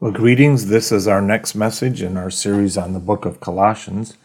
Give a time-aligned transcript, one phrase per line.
[0.00, 0.68] Well, greetings.
[0.68, 4.16] This is our next message in our series on the book of Colossians.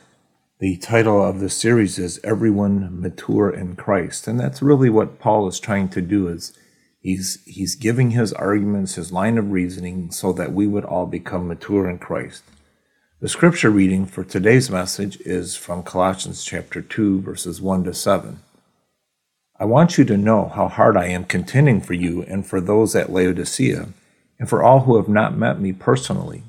[0.60, 4.26] The title of the series is Everyone Mature in Christ.
[4.26, 6.58] And that's really what Paul is trying to do is
[7.02, 11.50] he's he's giving his arguments, his line of reasoning so that we would all become
[11.50, 12.44] mature in Christ.
[13.20, 18.40] The scripture reading for today's message is from Colossians chapter 2 verses 1 to 7.
[19.60, 22.96] I want you to know how hard I am contending for you and for those
[22.96, 23.90] at Laodicea
[24.40, 26.44] and for all who have not met me personally.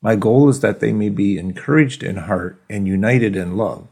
[0.00, 3.86] My goal is that they may be encouraged in heart and united in love,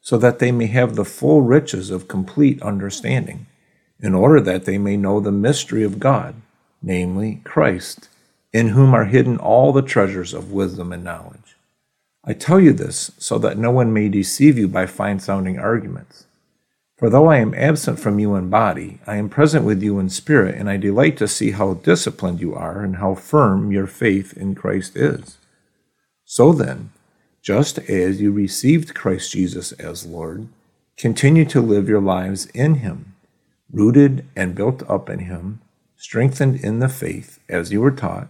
[0.00, 3.46] so that they may have the full riches of complete understanding,
[4.00, 6.34] in order that they may know the mystery of God,
[6.82, 8.08] namely Christ,
[8.52, 11.56] in whom are hidden all the treasures of wisdom and knowledge.
[12.24, 16.26] I tell you this so that no one may deceive you by fine sounding arguments.
[17.04, 20.08] For though I am absent from you in body, I am present with you in
[20.08, 24.34] spirit, and I delight to see how disciplined you are and how firm your faith
[24.38, 25.36] in Christ is.
[26.24, 26.92] So then,
[27.42, 30.48] just as you received Christ Jesus as Lord,
[30.96, 33.14] continue to live your lives in Him,
[33.70, 35.60] rooted and built up in Him,
[35.96, 38.28] strengthened in the faith as you were taught,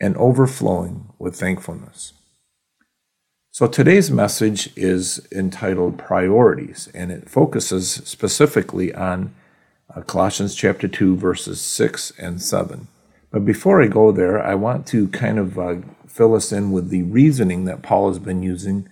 [0.00, 2.14] and overflowing with thankfulness.
[3.52, 9.34] So today's message is entitled Priorities, and it focuses specifically on
[9.92, 12.86] uh, Colossians chapter 2, verses 6 and 7.
[13.32, 16.90] But before I go there, I want to kind of uh, fill us in with
[16.90, 18.88] the reasoning that Paul has been using,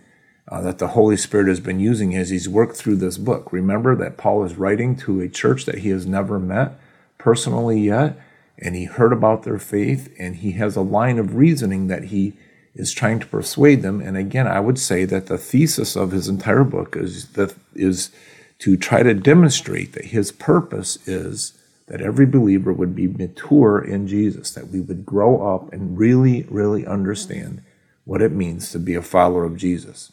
[0.48, 3.52] uh, that the Holy Spirit has been using as he's worked through this book.
[3.52, 6.72] Remember that Paul is writing to a church that he has never met
[7.16, 8.18] personally yet,
[8.58, 12.34] and he heard about their faith, and he has a line of reasoning that he
[12.78, 14.00] is trying to persuade them.
[14.00, 18.10] And again, I would say that the thesis of his entire book is that is
[18.60, 24.06] to try to demonstrate that his purpose is that every believer would be mature in
[24.06, 27.62] Jesus, that we would grow up and really, really understand
[28.04, 30.12] what it means to be a follower of Jesus.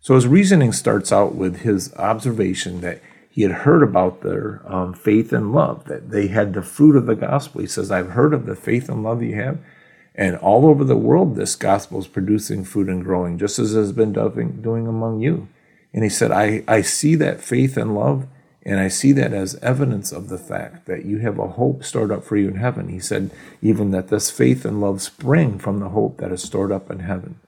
[0.00, 3.00] So his reasoning starts out with his observation that
[3.30, 7.06] he had heard about their um, faith and love, that they had the fruit of
[7.06, 7.60] the gospel.
[7.60, 9.58] He says, I've heard of the faith and love you have
[10.16, 13.78] and all over the world, this gospel is producing fruit and growing, just as it
[13.78, 15.46] has been doing among you.
[15.92, 18.26] And he said, I, I see that faith and love,
[18.64, 22.10] and I see that as evidence of the fact that you have a hope stored
[22.10, 22.88] up for you in heaven.
[22.88, 26.72] He said, even that this faith and love spring from the hope that is stored
[26.72, 27.38] up in heaven.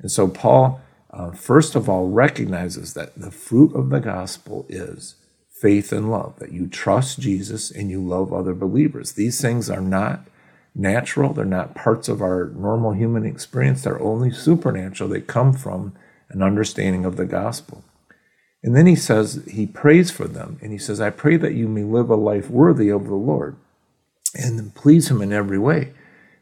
[0.00, 0.80] And so Paul,
[1.10, 5.14] uh, first of all, recognizes that the fruit of the gospel is
[5.48, 9.12] faith and love, that you trust Jesus and you love other believers.
[9.12, 10.28] These things are not
[10.78, 11.34] natural.
[11.34, 13.82] They're not parts of our normal human experience.
[13.82, 15.10] They're only supernatural.
[15.10, 15.94] They come from
[16.30, 17.84] an understanding of the gospel.
[18.62, 20.58] And then he says, he prays for them.
[20.62, 23.56] And he says, I pray that you may live a life worthy of the Lord
[24.34, 25.92] and please him in every way.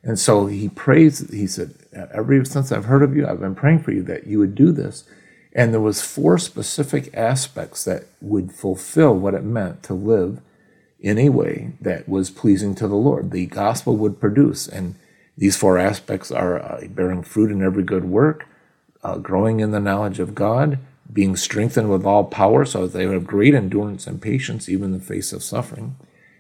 [0.02, 3.82] And so he prays, he said, ever since I've heard of you, I've been praying
[3.82, 5.04] for you that you would do this.
[5.53, 10.41] And there was four specific aspects that would fulfill what it meant to live
[11.00, 13.30] in a way that was pleasing to the Lord.
[13.30, 14.66] The gospel would produce.
[14.66, 14.94] And
[15.36, 18.46] these four aspects are uh, bearing fruit in every good work,
[19.02, 20.78] uh, growing in the knowledge of God,
[21.12, 24.98] being strengthened with all power so that they have great endurance and patience even in
[24.98, 25.96] the face of suffering.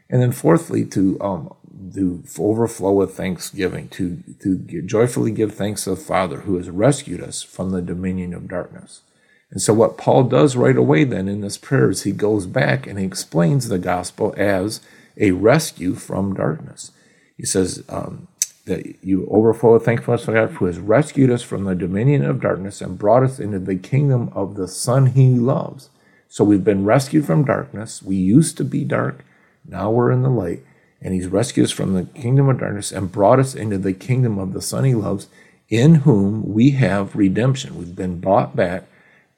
[0.08, 1.54] And then fourthly, to um,
[1.94, 7.20] to overflow with thanksgiving, to, to joyfully give thanks to the Father who has rescued
[7.20, 9.02] us from the dominion of darkness.
[9.50, 12.86] And so, what Paul does right away then in this prayer is he goes back
[12.86, 14.80] and he explains the gospel as
[15.16, 16.90] a rescue from darkness.
[17.36, 18.28] He says um,
[18.64, 22.40] that you overflow with thankfulness for God who has rescued us from the dominion of
[22.40, 25.90] darkness and brought us into the kingdom of the Son he loves.
[26.28, 28.02] So, we've been rescued from darkness.
[28.02, 29.24] We used to be dark,
[29.64, 30.62] now we're in the light.
[31.00, 34.38] And he's rescued us from the kingdom of darkness and brought us into the kingdom
[34.38, 35.28] of the Son he loves,
[35.68, 37.78] in whom we have redemption.
[37.78, 38.84] We've been bought back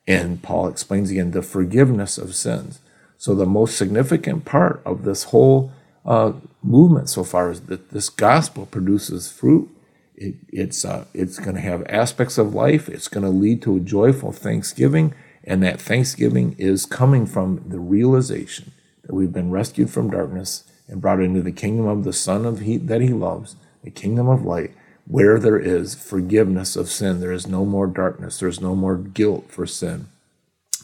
[0.09, 2.81] and Paul explains again the forgiveness of sins.
[3.19, 5.71] So, the most significant part of this whole
[6.07, 6.33] uh,
[6.63, 9.69] movement so far is that this gospel produces fruit.
[10.17, 12.89] It, it's uh, it's going to have aspects of life.
[12.89, 15.15] It's going to lead to a joyful thanksgiving,
[15.45, 18.73] and that thanksgiving is coming from the realization
[19.03, 22.61] that we've been rescued from darkness and brought into the kingdom of the Son of
[22.61, 24.73] he, that He loves, the kingdom of light,
[25.09, 29.51] where there is forgiveness of sin, there is no more darkness, there's no more guilt
[29.51, 30.07] for sin.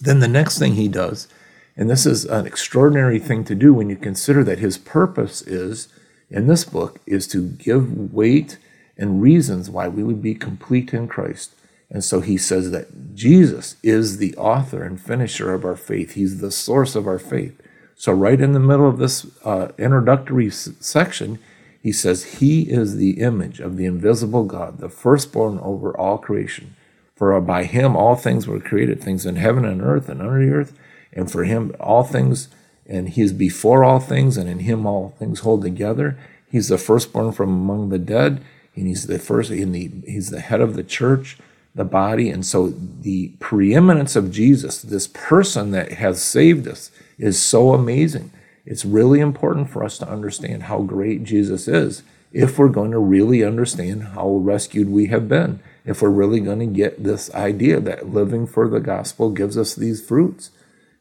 [0.01, 1.29] Then the next thing he does,
[1.77, 5.89] and this is an extraordinary thing to do when you consider that his purpose is,
[6.31, 8.59] in this book, is to give weight
[8.97, 11.53] and reasons why we would be complete in Christ.
[11.91, 16.13] And so he says that Jesus is the author and finisher of our faith.
[16.13, 17.61] He's the source of our faith.
[17.97, 21.39] So, right in the middle of this uh, introductory section,
[21.85, 26.75] He says, He is the image of the invisible God, the firstborn over all creation.
[27.15, 30.51] For by him all things were created, things in heaven and earth and under the
[30.51, 30.73] earth.
[31.13, 32.49] And for him all things,
[32.87, 36.19] and he is before all things, and in him all things hold together.
[36.51, 38.43] He's the firstborn from among the dead,
[38.75, 41.37] and he's the first, in the, he's the head of the church,
[41.75, 42.31] the body.
[42.31, 48.33] And so the preeminence of Jesus, this person that has saved us, is so amazing.
[48.67, 52.03] It's really important for us to understand how great Jesus is
[52.33, 56.61] if we're going to really understand how rescued we have been if we're really going
[56.61, 60.51] to get this idea that living for the gospel gives us these fruits.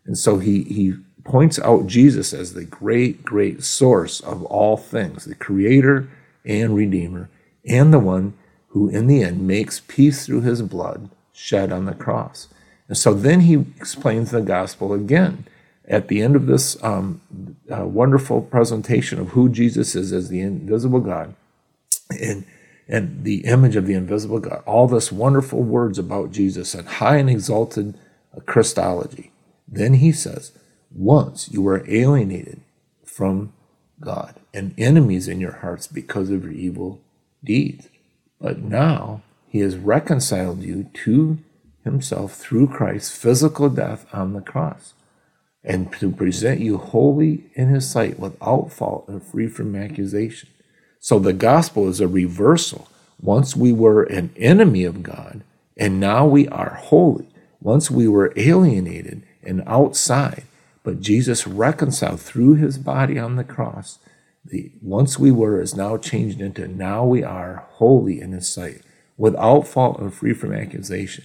[0.06, 5.26] And so he, he points out Jesus as the great, great source of all things,
[5.26, 6.10] the creator
[6.46, 7.30] and redeemer,
[7.66, 8.34] and the one
[8.70, 12.50] who in the end makes peace through his blood shed on the cross.
[12.90, 15.46] And so then he explains the gospel again.
[15.88, 17.22] At the end of this um,
[17.70, 21.36] uh, wonderful presentation of who Jesus is as the invisible God,
[22.10, 22.46] and
[22.88, 27.18] and the image of the invisible God, all this wonderful words about Jesus and high
[27.18, 27.98] and exalted
[28.46, 29.32] Christology.
[29.68, 30.52] Then he says,
[30.92, 32.62] once you were alienated
[33.06, 33.54] from
[34.00, 37.02] God and enemies in your hearts because of your evil
[37.44, 37.88] deeds.
[38.40, 41.40] But now he has reconciled you to
[41.84, 44.94] himself through Christ's physical death on the cross
[45.64, 50.50] and to present you holy in his sight without fault and free from accusation.
[51.00, 52.88] So the gospel is a reversal.
[53.22, 55.42] Once we were an enemy of God,
[55.78, 57.28] and now we are holy.
[57.62, 60.44] Once we were alienated and outside,
[60.84, 64.00] but Jesus reconciled through his body on the cross.
[64.46, 68.82] The once we were is now changed into now we are holy in his sight,
[69.18, 71.24] without fault and free from accusation.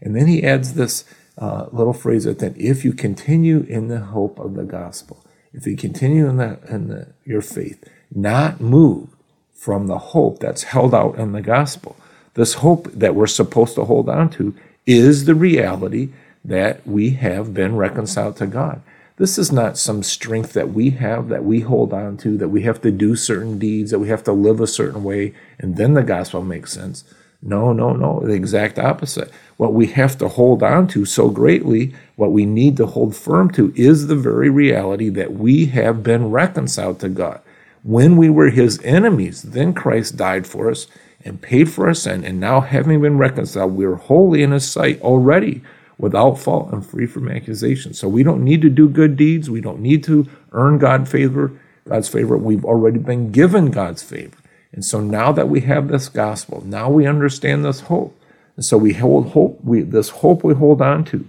[0.00, 1.04] And then he adds this
[1.40, 5.76] uh, little phrase at if you continue in the hope of the gospel, if you
[5.76, 7.82] continue in, the, in the, your faith,
[8.14, 9.14] not moved
[9.54, 11.96] from the hope that's held out in the gospel.
[12.34, 14.54] This hope that we're supposed to hold on to
[14.86, 16.10] is the reality
[16.44, 18.82] that we have been reconciled to God.
[19.16, 22.62] This is not some strength that we have that we hold on to, that we
[22.62, 25.92] have to do certain deeds, that we have to live a certain way, and then
[25.92, 27.04] the gospel makes sense.
[27.42, 29.30] No, no, no, the exact opposite.
[29.60, 33.50] What we have to hold on to so greatly, what we need to hold firm
[33.52, 37.40] to, is the very reality that we have been reconciled to God
[37.82, 40.86] when we were his enemies, then Christ died for us
[41.24, 42.24] and paid for our sin.
[42.24, 45.62] And now, having been reconciled, we are holy in his sight already,
[45.98, 47.92] without fault and free from accusation.
[47.92, 49.50] So we don't need to do good deeds.
[49.50, 51.52] We don't need to earn God favor,
[51.88, 52.36] God's favor.
[52.36, 54.36] We've already been given God's favor.
[54.72, 58.16] And so now that we have this gospel, now we understand this hope.
[58.60, 61.26] And so we hold hope, we this hope we hold on to.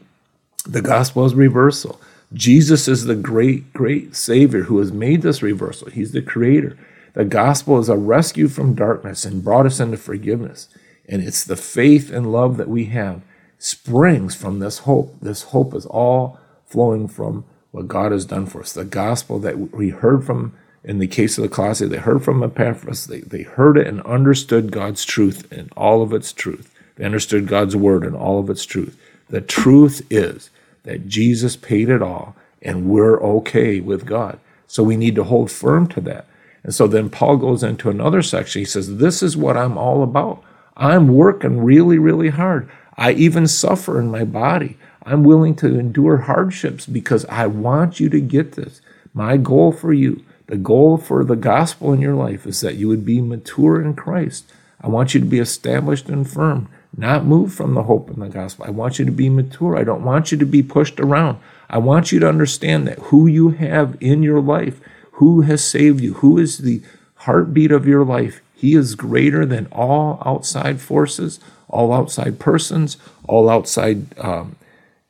[0.65, 2.01] The gospel is reversal.
[2.33, 5.89] Jesus is the great, great Savior who has made this reversal.
[5.89, 6.77] He's the Creator.
[7.13, 10.67] The gospel is a rescue from darkness and brought us into forgiveness.
[11.07, 13.21] And it's the faith and love that we have
[13.57, 15.15] springs from this hope.
[15.21, 18.73] This hope is all flowing from what God has done for us.
[18.73, 22.43] The gospel that we heard from, in the case of the Colossians, they heard from
[22.43, 23.07] Epaphras.
[23.07, 26.70] They, they heard it and understood God's truth in all of its truth.
[27.01, 28.95] They understood God's word in all of its truth.
[29.27, 30.51] The truth is
[30.83, 34.39] that Jesus paid it all and we're okay with God.
[34.67, 36.27] So we need to hold firm to that.
[36.61, 38.59] And so then Paul goes into another section.
[38.59, 40.43] He says, This is what I'm all about.
[40.77, 42.69] I'm working really, really hard.
[42.95, 44.77] I even suffer in my body.
[45.01, 48.79] I'm willing to endure hardships because I want you to get this.
[49.11, 52.87] My goal for you, the goal for the gospel in your life is that you
[52.89, 54.45] would be mature in Christ.
[54.79, 58.29] I want you to be established and firm not move from the hope in the
[58.29, 58.65] gospel.
[58.65, 59.77] I want you to be mature.
[59.77, 61.39] I don't want you to be pushed around.
[61.69, 64.79] I want you to understand that who you have in your life,
[65.13, 66.81] who has saved you, who is the
[67.15, 73.49] heartbeat of your life, he is greater than all outside forces, all outside persons, all
[73.49, 74.55] outside um,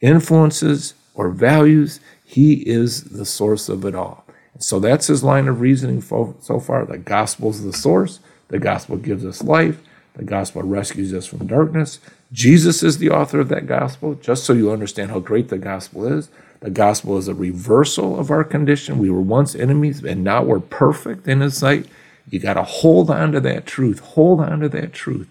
[0.02, 2.00] influences or values.
[2.24, 4.24] He is the source of it all.
[4.60, 6.86] So that's his line of reasoning so far.
[6.86, 8.20] The gospel is the source.
[8.50, 9.82] The gospel gives us life.
[10.15, 12.00] The gospel rescues us from darkness.
[12.32, 16.06] Jesus is the author of that gospel, just so you understand how great the gospel
[16.06, 16.30] is.
[16.60, 19.00] The gospel is a reversal of our condition.
[19.00, 21.88] We were once enemies, and now we're perfect in His sight.
[22.30, 24.00] You got to hold on to that truth.
[24.00, 25.27] Hold on to that truth.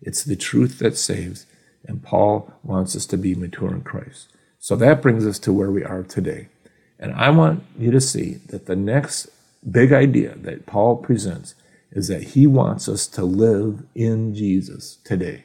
[0.00, 1.46] It's the truth that saves.
[1.86, 4.28] And Paul wants us to be mature in Christ.
[4.60, 6.48] So that brings us to where we are today.
[6.98, 9.28] And I want you to see that the next
[9.68, 11.54] big idea that Paul presents
[11.98, 15.44] is that he wants us to live in Jesus today.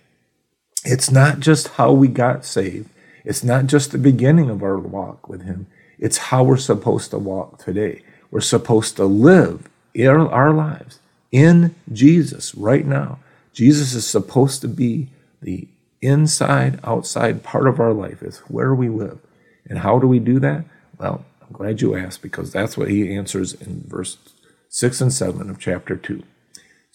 [0.85, 2.89] It's not just how we got saved,
[3.25, 5.65] it's not just the beginning of our walk with him,
[5.97, 8.03] it's how we're supposed to walk today.
[8.29, 9.67] We're supposed to live
[9.97, 10.99] our lives
[11.31, 13.19] in Jesus right now.
[13.53, 15.09] Jesus is supposed to be
[15.41, 15.67] the
[16.01, 19.19] inside, outside part of our life, is where we live.
[19.69, 20.65] And how do we do that?
[20.97, 24.17] Well, I'm glad you asked because that's what he answers in verse
[24.69, 26.23] 6 and 7 of chapter 2.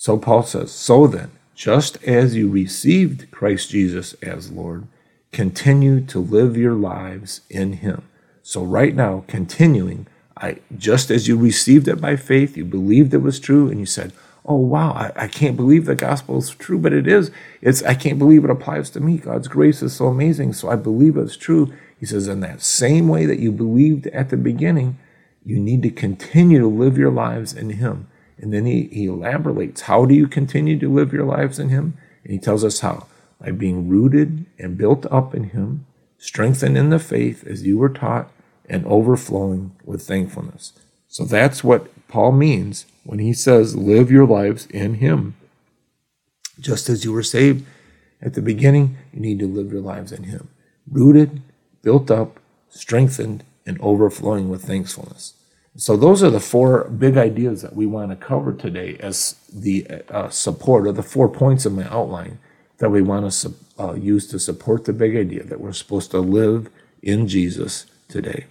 [0.01, 4.87] So Paul says, So then, just as you received Christ Jesus as Lord,
[5.33, 8.09] continue to live your lives in him.
[8.41, 13.23] So right now, continuing, I just as you received it by faith, you believed it
[13.23, 14.13] was true, and you said,
[14.47, 17.33] Oh wow, I, I can't believe the gospel is true, but it is.
[17.61, 19.19] It's I can't believe it applies to me.
[19.19, 20.53] God's grace is so amazing.
[20.53, 21.73] So I believe it's true.
[21.99, 24.97] He says, in that same way that you believed at the beginning,
[25.45, 28.07] you need to continue to live your lives in Him.
[28.41, 31.97] And then he, he elaborates how do you continue to live your lives in Him?
[32.25, 33.07] And he tells us how
[33.41, 35.87] by being rooted and built up in Him,
[36.19, 38.31] strengthened in the faith as you were taught,
[38.69, 40.73] and overflowing with thankfulness.
[41.07, 45.35] So that's what Paul means when he says, live your lives in Him.
[46.61, 47.65] Just as you were saved
[48.21, 50.49] at the beginning, you need to live your lives in Him.
[50.91, 51.41] Rooted,
[51.83, 55.35] built up, strengthened, and overflowing with thankfulness.
[55.79, 59.87] So, those are the four big ideas that we want to cover today as the
[60.11, 62.41] uh, support, or the four points of my outline
[62.79, 66.19] that we want to uh, use to support the big idea that we're supposed to
[66.19, 66.69] live
[67.01, 68.47] in Jesus today.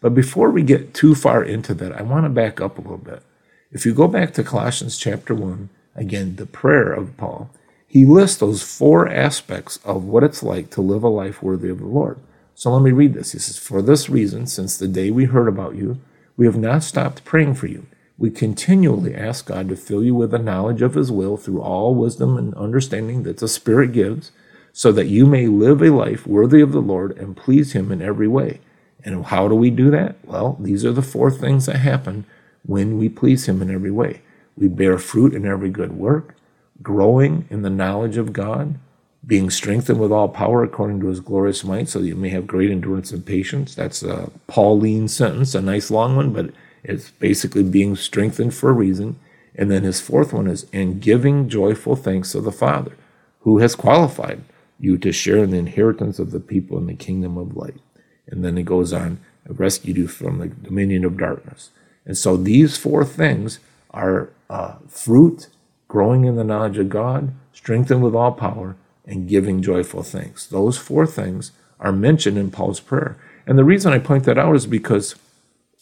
[0.00, 2.98] But before we get too far into that, I want to back up a little
[2.98, 3.24] bit.
[3.72, 7.50] If you go back to Colossians chapter 1, again, the prayer of Paul,
[7.88, 11.80] he lists those four aspects of what it's like to live a life worthy of
[11.80, 12.20] the Lord.
[12.54, 13.32] So let me read this.
[13.32, 15.98] He says, For this reason, since the day we heard about you,
[16.40, 17.86] we have not stopped praying for you.
[18.16, 21.94] We continually ask God to fill you with the knowledge of His will through all
[21.94, 24.32] wisdom and understanding that the Spirit gives,
[24.72, 28.00] so that you may live a life worthy of the Lord and please Him in
[28.00, 28.62] every way.
[29.04, 30.16] And how do we do that?
[30.24, 32.24] Well, these are the four things that happen
[32.64, 34.22] when we please Him in every way.
[34.56, 36.34] We bear fruit in every good work,
[36.82, 38.78] growing in the knowledge of God,
[39.26, 42.70] being strengthened with all power according to His glorious might, so you may have great
[42.70, 43.74] endurance and patience.
[43.74, 46.50] That's a Pauline sentence, a nice long one, but
[46.82, 49.18] it's basically being strengthened for a reason.
[49.54, 52.96] And then his fourth one is, and giving joyful thanks to the Father,
[53.40, 54.42] who has qualified
[54.78, 57.80] you to share in the inheritance of the people in the kingdom of light.
[58.26, 61.70] And then it goes on, rescued you from the dominion of darkness.
[62.06, 63.58] And so these four things
[63.90, 65.48] are uh, fruit,
[65.88, 68.76] growing in the knowledge of God, strengthened with all power,
[69.10, 70.46] and giving joyful thanks.
[70.46, 73.18] Those four things are mentioned in Paul's prayer.
[73.46, 75.16] And the reason I point that out is because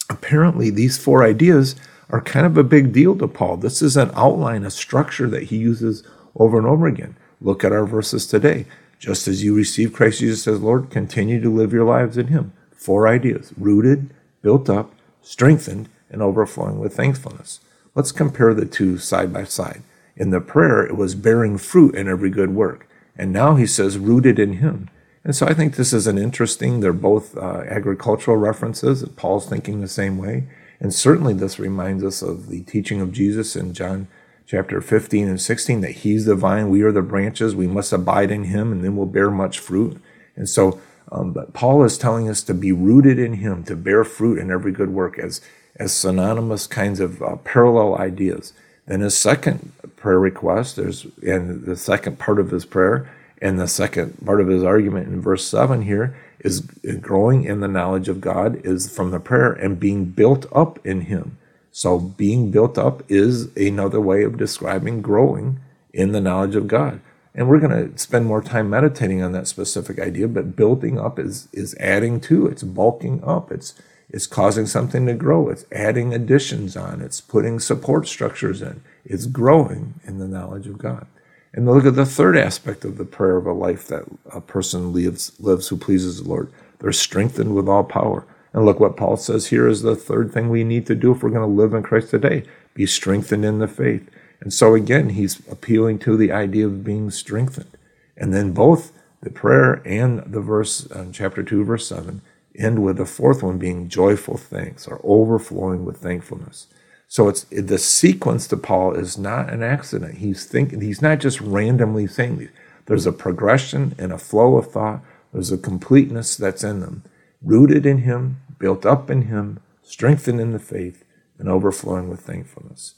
[0.09, 1.75] apparently these four ideas
[2.09, 3.57] are kind of a big deal to Paul.
[3.57, 6.03] This is an outline, a structure that he uses
[6.35, 7.15] over and over again.
[7.39, 8.65] Look at our verses today.
[8.97, 12.51] Just as you receive Christ Jesus as Lord, continue to live your lives in Him.
[12.73, 14.09] Four ideas rooted,
[14.41, 17.61] built up, strengthened, and overflowing with thankfulness.
[17.95, 19.83] Let's compare the two side by side.
[20.17, 22.88] In the prayer, it was bearing fruit in every good work.
[23.19, 24.89] And now he says, rooted in Him.
[25.25, 29.03] And so I think this is an interesting, they're both uh, agricultural references.
[29.17, 30.47] Paul's thinking the same way.
[30.79, 34.07] And certainly this reminds us of the teaching of Jesus in John
[34.47, 38.31] chapter 15 and 16 that he's the vine, we are the branches, we must abide
[38.31, 40.01] in him, and then we'll bear much fruit.
[40.37, 40.79] And so,
[41.11, 44.49] um, but Paul is telling us to be rooted in him, to bear fruit in
[44.49, 45.41] every good work as,
[45.75, 48.53] as synonymous kinds of uh, parallel ideas.
[48.87, 53.09] Then his second prayer request, there's and the second part of his prayer,
[53.41, 56.61] and the second part of his argument in verse 7 here is
[57.01, 61.01] growing in the knowledge of God is from the prayer and being built up in
[61.01, 61.37] him.
[61.71, 65.59] So, being built up is another way of describing growing
[65.93, 66.99] in the knowledge of God.
[67.35, 71.19] And we're going to spend more time meditating on that specific idea, but building up
[71.19, 73.75] is, is adding to, it's bulking up, it's,
[74.09, 79.25] it's causing something to grow, it's adding additions on, it's putting support structures in, it's
[79.25, 81.07] growing in the knowledge of God.
[81.53, 84.93] And look at the third aspect of the prayer of a life that a person
[84.93, 86.51] lives, lives who pleases the Lord.
[86.79, 88.25] They're strengthened with all power.
[88.53, 91.23] And look what Paul says here is the third thing we need to do if
[91.23, 94.09] we're going to live in Christ today be strengthened in the faith.
[94.39, 97.75] And so again, he's appealing to the idea of being strengthened.
[98.15, 102.21] And then both the prayer and the verse, uh, chapter 2, verse 7,
[102.55, 106.67] end with the fourth one being joyful thanks or overflowing with thankfulness.
[107.09, 110.19] So it's the sequence to Paul is not an accident.
[110.19, 112.51] He's thinking he's not just randomly saying these.
[112.85, 115.01] There's a progression and a flow of thought.
[115.33, 117.03] There's a completeness that's in them
[117.41, 121.03] rooted in Him, built up in Him, strengthened in the faith,
[121.37, 122.95] and overflowing with thankfulness.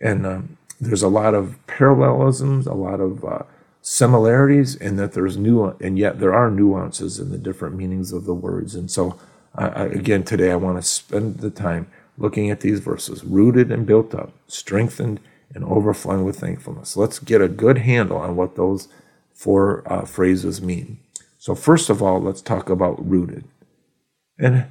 [0.00, 3.42] And um, there's a lot of parallelisms, a lot of uh,
[3.82, 8.24] similarities, and that there's new, and yet there are nuances in the different meanings of
[8.24, 8.74] the words.
[8.74, 9.18] And so,
[9.56, 11.90] uh, again, today I want to spend the time
[12.20, 15.18] looking at these verses, rooted and built up, strengthened
[15.52, 16.96] and overflowing with thankfulness.
[16.96, 18.86] Let's get a good handle on what those
[19.34, 20.98] four uh, phrases mean.
[21.38, 23.44] So, first of all, let's talk about rooted.
[24.38, 24.66] And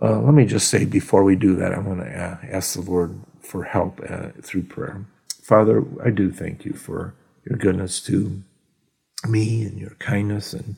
[0.00, 3.18] uh, let me just say before we do that, I want to ask the Lord
[3.40, 5.04] for help uh, through prayer.
[5.42, 7.14] Father, I do thank you for
[7.44, 8.42] your goodness to
[9.28, 10.76] me and your kindness and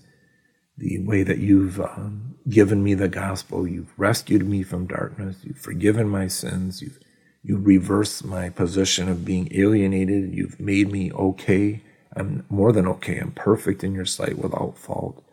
[0.78, 3.66] the way that you've um, given me the gospel.
[3.66, 5.36] You've rescued me from darkness.
[5.42, 6.82] You've forgiven my sins.
[6.82, 6.98] You've
[7.44, 10.32] you reversed my position of being alienated.
[10.32, 11.82] You've made me okay.
[12.14, 13.18] I'm more than okay.
[13.18, 15.24] I'm perfect in your sight without fault,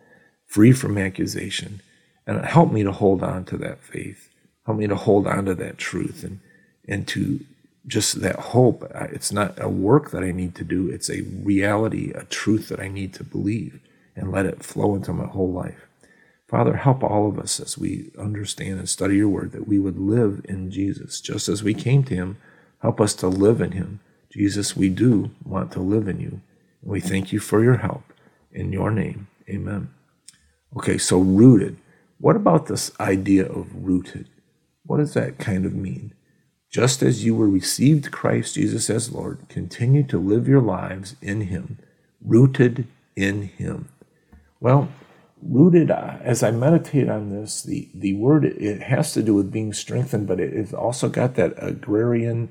[0.48, 1.82] free from accusation.
[2.26, 4.30] And help me to hold on to that faith.
[4.66, 6.40] Help me to hold on to that truth and,
[6.88, 7.42] and to
[7.86, 8.92] just that hope.
[9.12, 12.80] It's not a work that I need to do, it's a reality, a truth that
[12.80, 13.80] I need to believe
[14.16, 15.89] and let it flow into my whole life.
[16.50, 20.00] Father, help all of us as we understand and study your word that we would
[20.00, 21.22] live in Jesus.
[21.22, 22.38] Just as we came to him,
[22.82, 24.00] help us to live in him.
[24.32, 26.42] Jesus, we do want to live in you.
[26.82, 28.02] And we thank you for your help.
[28.52, 29.92] In your name, amen.
[30.76, 31.78] Okay, so rooted.
[32.20, 34.28] What about this idea of rooted?
[34.88, 36.14] What does that kind of mean?
[36.72, 41.42] Just as you were received Christ Jesus as Lord, continue to live your lives in
[41.42, 41.78] him,
[42.26, 43.90] rooted in him.
[44.60, 44.90] Well,
[45.42, 49.52] rooted uh, as i meditate on this the, the word it has to do with
[49.52, 52.50] being strengthened but it, it's also got that agrarian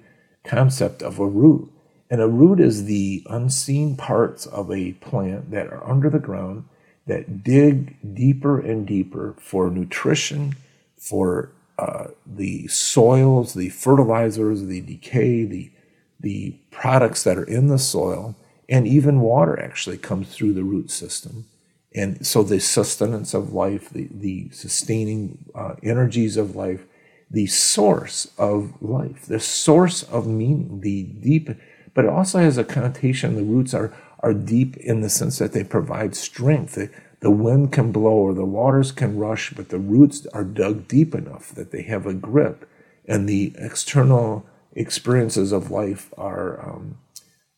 [0.48, 1.70] concept of a root.
[2.10, 6.64] And a root is the unseen parts of a plant that are under the ground
[7.06, 10.56] that dig deeper and deeper for nutrition
[10.96, 15.70] for uh, the soils the fertilizers the decay the
[16.18, 18.34] the products that are in the soil
[18.68, 21.46] and even water actually comes through the root system
[21.94, 26.84] and so the sustenance of life, the, the sustaining uh, energies of life,
[27.30, 31.50] the source of life, the source of meaning, the deep,
[31.94, 33.36] but it also has a connotation.
[33.36, 36.74] The roots are, are deep in the sense that they provide strength.
[36.74, 36.90] The,
[37.20, 41.14] the wind can blow or the waters can rush, but the roots are dug deep
[41.14, 42.68] enough that they have a grip,
[43.06, 46.98] and the external experiences of life are um,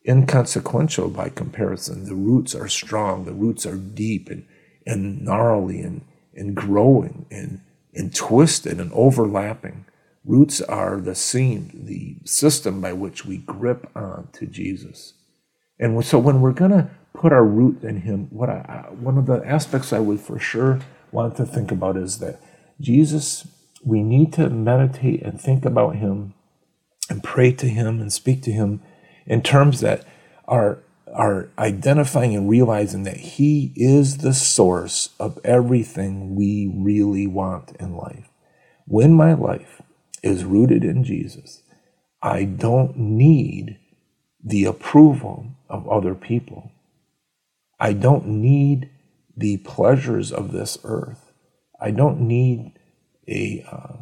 [0.07, 2.05] inconsequential by comparison.
[2.05, 4.45] The roots are strong, the roots are deep and,
[4.85, 6.01] and gnarly and,
[6.33, 7.61] and growing and,
[7.93, 9.85] and twisted and overlapping.
[10.23, 15.13] Roots are the seam, the system by which we grip on to Jesus.
[15.79, 19.25] And so when we're going to put our root in Him, what I, one of
[19.25, 20.79] the aspects I would for sure
[21.11, 22.39] want to think about is that
[22.79, 23.47] Jesus,
[23.83, 26.35] we need to meditate and think about Him
[27.09, 28.81] and pray to Him and speak to Him
[29.25, 30.05] in terms that
[30.47, 30.79] are
[31.13, 37.95] are identifying and realizing that he is the source of everything we really want in
[37.95, 38.29] life.
[38.85, 39.81] When my life
[40.23, 41.63] is rooted in Jesus,
[42.21, 43.77] I don't need
[44.43, 46.71] the approval of other people.
[47.79, 48.89] I don't need
[49.35, 51.31] the pleasures of this earth.
[51.79, 52.73] I don't need
[53.27, 53.97] a, uh,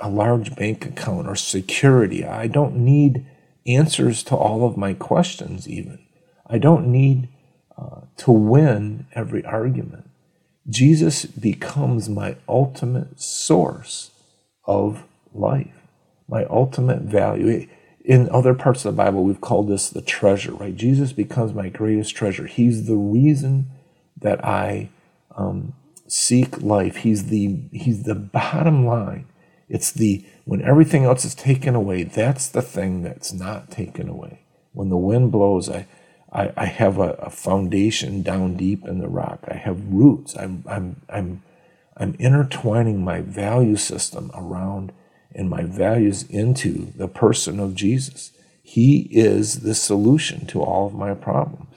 [0.00, 2.24] a large bank account or security.
[2.24, 3.26] I don't need
[3.74, 5.98] answers to all of my questions, even.
[6.46, 7.28] I don't need
[7.78, 10.10] uh, to win every argument.
[10.68, 14.10] Jesus becomes my ultimate source
[14.64, 15.74] of life,
[16.28, 17.66] my ultimate value.
[18.04, 20.74] In other parts of the Bible, we've called this the treasure, right?
[20.76, 22.46] Jesus becomes my greatest treasure.
[22.46, 23.70] He's the reason
[24.20, 24.90] that I
[25.36, 25.74] um,
[26.06, 26.96] seek life.
[26.96, 29.26] He's the he's the bottom line.
[29.70, 34.40] It's the when everything else is taken away, that's the thing that's not taken away.
[34.72, 35.86] When the wind blows, I,
[36.32, 39.44] I, I have a, a, foundation down deep in the rock.
[39.48, 40.36] I have roots.
[40.36, 41.42] I'm, I'm, I'm,
[41.96, 44.92] I'm intertwining my value system around
[45.34, 48.32] and my values into the person of Jesus.
[48.62, 51.76] He is the solution to all of my problems.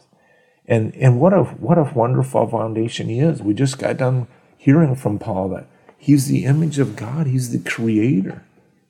[0.65, 3.41] And, and what a, what a wonderful foundation he is.
[3.41, 4.27] We just got done
[4.57, 5.67] hearing from Paul that
[6.03, 7.27] he's the image of God.
[7.27, 8.43] He's the creator.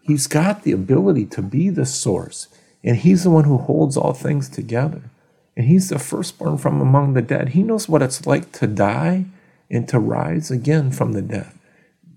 [0.03, 2.49] He's got the ability to be the source,
[2.83, 5.01] and He's the one who holds all things together.
[5.55, 7.49] And He's the firstborn from among the dead.
[7.49, 9.25] He knows what it's like to die
[9.71, 11.57] and to rise again from the death,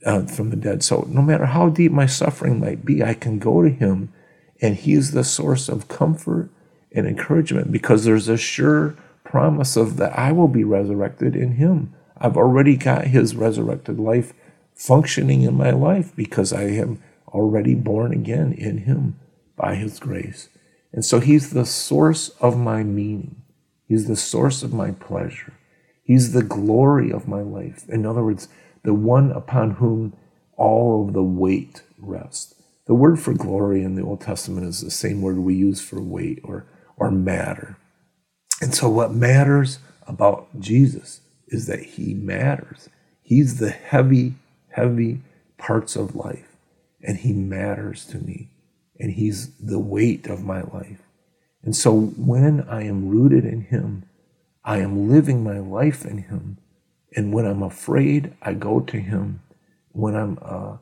[0.05, 0.83] uh, from the dead.
[0.83, 4.13] So no matter how deep my suffering might be, I can go to Him,
[4.61, 6.51] and He is the source of comfort
[6.91, 11.95] and encouragement because there's a sure promise of that I will be resurrected in Him.
[12.19, 14.33] I've already got His resurrected life
[14.77, 19.19] functioning in my life because I am already born again in Him
[19.57, 20.49] by His grace.
[20.93, 23.43] And so He's the source of my meaning,
[23.89, 25.55] He's the source of my pleasure,
[26.05, 27.89] He's the glory of my life.
[27.89, 28.49] In other words,
[28.85, 30.17] the one upon whom
[30.57, 32.55] all of the weight rests.
[32.87, 36.01] The word for glory in the Old Testament is the same word we use for
[36.01, 37.77] weight or, or matter.
[38.63, 42.89] And so, what matters about Jesus is that he matters.
[43.23, 44.35] He's the heavy,
[44.77, 45.21] heavy
[45.59, 46.57] parts of life,
[47.03, 48.51] and he matters to me,
[49.01, 51.03] and he's the weight of my life.
[51.63, 54.05] And so, when I am rooted in him,
[54.65, 56.59] I am living my life in him.
[57.17, 59.41] And when I'm afraid, I go to him.
[59.93, 60.77] When I'm uh,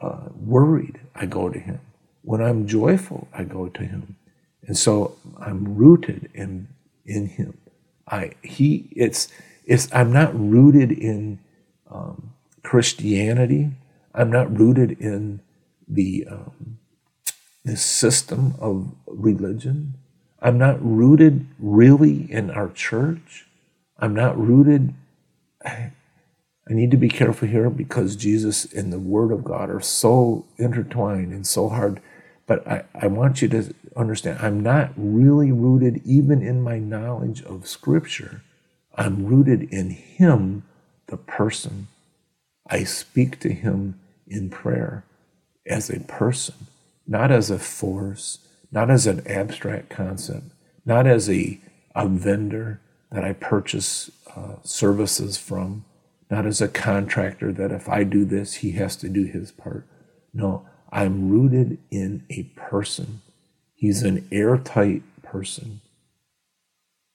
[0.00, 1.80] uh, worried, I go to Him.
[2.22, 4.16] When I'm joyful, I go to Him.
[4.66, 6.68] And so I'm rooted in
[7.04, 7.58] in Him.
[8.08, 9.28] I He it's
[9.64, 11.38] it's I'm not rooted in
[11.90, 13.70] um, Christianity.
[14.14, 15.40] I'm not rooted in
[15.88, 16.78] the um,
[17.64, 19.94] the system of religion.
[20.40, 23.46] I'm not rooted really in our church.
[23.98, 24.94] I'm not rooted.
[25.64, 30.46] I need to be careful here because Jesus and the Word of God are so
[30.56, 32.00] intertwined and so hard.
[32.46, 37.42] But I, I want you to understand I'm not really rooted even in my knowledge
[37.42, 38.42] of Scripture.
[38.94, 40.64] I'm rooted in Him,
[41.08, 41.88] the person.
[42.70, 45.04] I speak to Him in prayer
[45.66, 46.54] as a person,
[47.06, 48.38] not as a force,
[48.70, 50.46] not as an abstract concept,
[50.84, 51.60] not as a,
[51.94, 52.80] a vendor
[53.10, 55.84] that I purchase uh, services from
[56.30, 59.84] not as a contractor that if I do this, he has to do his part.
[60.32, 63.20] No, I'm rooted in a person.
[63.74, 65.80] He's an airtight person.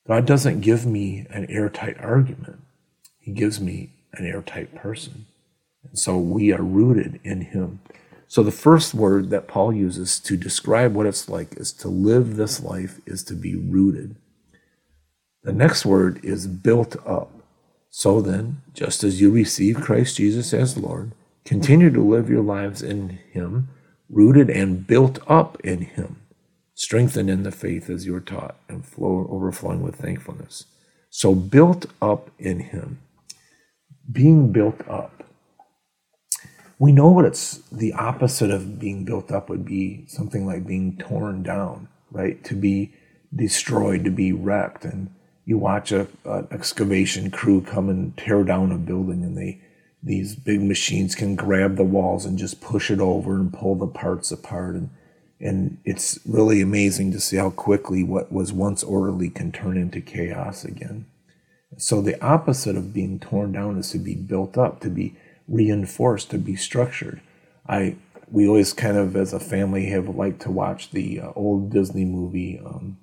[0.06, 2.60] God doesn't give me an airtight argument,
[3.20, 5.26] He gives me an airtight person.
[5.96, 7.80] So we are rooted in Him.
[8.28, 12.36] So the first word that Paul uses to describe what it's like is to live
[12.36, 14.16] this life is to be rooted.
[15.44, 17.32] The next word is built up.
[17.92, 21.12] So then, just as you receive Christ Jesus as Lord,
[21.46, 23.70] continue to live your lives in Him,
[24.10, 26.22] rooted and built up in Him,
[26.74, 30.66] strengthened in the faith as you are taught, and flow, overflowing with thankfulness.
[31.10, 33.00] So, built up in Him,
[34.12, 35.25] being built up.
[36.78, 40.98] We know what it's the opposite of being built up would be something like being
[40.98, 42.44] torn down, right?
[42.46, 42.94] To be
[43.34, 44.84] destroyed, to be wrecked.
[44.84, 45.10] And
[45.46, 49.62] you watch a, an excavation crew come and tear down a building and they
[50.04, 53.88] these big machines can grab the walls and just push it over and pull the
[53.88, 54.90] parts apart and
[55.40, 60.02] and it's really amazing to see how quickly what was once orderly can turn into
[60.02, 61.06] chaos again
[61.78, 65.16] so the opposite of being torn down is to be built up to be
[65.48, 67.22] reinforced to be structured
[67.68, 67.96] i
[68.32, 72.06] we always kind of as a family have liked to watch the uh, old disney
[72.06, 72.98] movie um,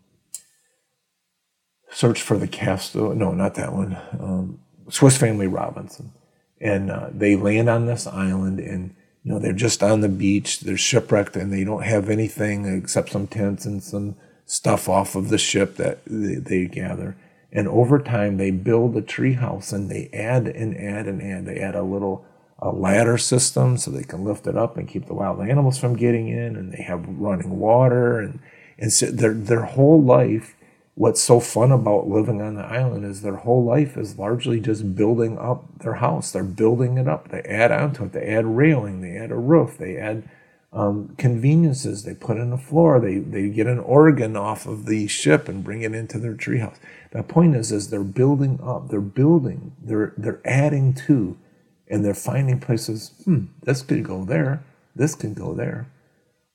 [1.92, 3.14] Search for the Castle.
[3.14, 3.98] No, not that one.
[4.18, 6.12] Um, Swiss Family Robinson,
[6.58, 10.60] and uh, they land on this island, and you know they're just on the beach.
[10.60, 15.28] They're shipwrecked, and they don't have anything except some tents and some stuff off of
[15.28, 17.14] the ship that they, they gather.
[17.52, 21.44] And over time, they build a tree house, and they add and add and add.
[21.44, 22.24] They add a little
[22.62, 25.96] a ladder system so they can lift it up and keep the wild animals from
[25.96, 28.40] getting in, and they have running water, and
[28.78, 30.54] and so their their whole life
[30.94, 34.94] what's so fun about living on the island is their whole life is largely just
[34.94, 36.30] building up their house.
[36.32, 37.28] They're building it up.
[37.28, 38.12] They add onto it.
[38.12, 39.00] They add railing.
[39.00, 39.78] They add a roof.
[39.78, 40.28] They add
[40.72, 42.04] um, conveniences.
[42.04, 43.00] They put in a floor.
[43.00, 46.76] They they get an organ off of the ship and bring it into their treehouse.
[47.10, 48.88] The point is, is they're building up.
[48.88, 49.72] They're building.
[49.82, 51.36] They're they're adding to,
[51.92, 53.12] and they're finding places.
[53.24, 54.64] Hmm, this could go there.
[54.96, 55.86] This could go there.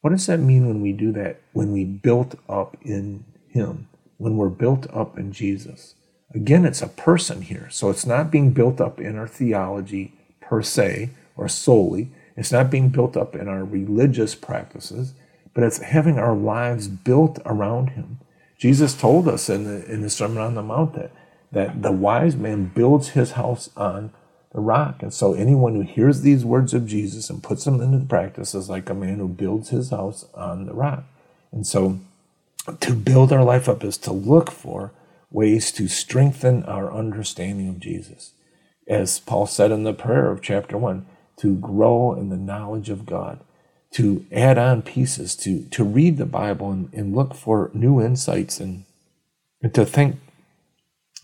[0.01, 1.39] What does that mean when we do that?
[1.53, 5.95] When we built up in Him when we're built up in Jesus.
[6.33, 7.69] Again, it's a person here.
[7.71, 12.09] So it's not being built up in our theology per se or solely.
[12.35, 15.13] It's not being built up in our religious practices,
[15.53, 18.19] but it's having our lives built around Him.
[18.57, 21.11] Jesus told us in the, in the Sermon on the Mount that,
[21.51, 24.11] that the wise man builds his house on
[24.61, 25.01] rock.
[25.01, 28.69] And so anyone who hears these words of Jesus and puts them into practice is
[28.69, 31.03] like a man who builds his house on the rock.
[31.51, 31.99] And so
[32.79, 34.91] to build our life up is to look for
[35.31, 38.31] ways to strengthen our understanding of Jesus.
[38.87, 41.05] As Paul said in the prayer of chapter 1,
[41.37, 43.39] to grow in the knowledge of God,
[43.91, 48.59] to add on pieces, to, to read the Bible and, and look for new insights
[48.59, 48.85] and,
[49.61, 50.17] and to think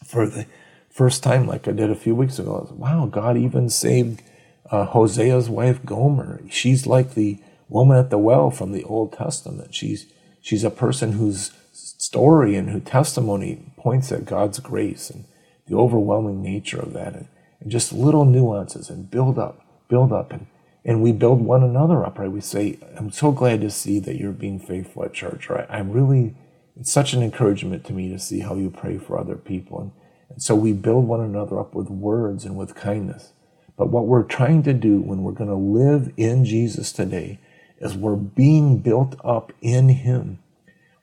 [0.05, 0.45] for the
[0.93, 4.23] first time, like I did a few weeks ago, wow, God even saved
[4.71, 6.41] uh, Hosea's wife Gomer.
[6.49, 9.75] She's like the woman at the well from the Old Testament.
[9.75, 10.05] She's
[10.43, 15.23] She's a person whose story and whose testimony points at God's grace and
[15.67, 17.27] the overwhelming nature of that, and,
[17.61, 20.33] and just little nuances and build up, build up.
[20.33, 20.47] And,
[20.83, 22.29] and we build one another up, right?
[22.29, 25.65] We say, I'm so glad to see that you're being faithful at church, right?
[25.69, 26.35] I'm really,
[26.77, 29.79] it's such an encouragement to me to see how you pray for other people.
[29.79, 29.91] And,
[30.29, 33.33] and so we build one another up with words and with kindness.
[33.77, 37.39] But what we're trying to do when we're going to live in Jesus today
[37.79, 40.39] is we're being built up in Him.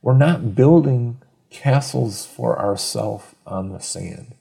[0.02, 4.34] We're not building castles for ourselves on the sand.